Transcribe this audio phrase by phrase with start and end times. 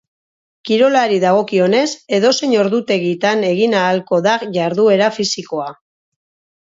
[0.69, 1.83] Kirolari dagokionez,
[2.19, 5.69] edozein ordutegitan egin ahalko da jarduera fisikoa.